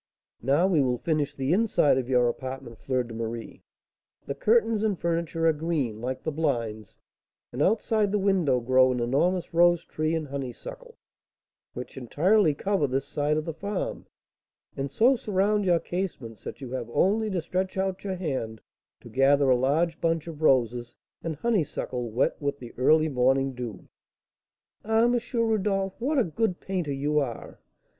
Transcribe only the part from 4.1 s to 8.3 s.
The curtains and furniture are green, like the blinds; and outside the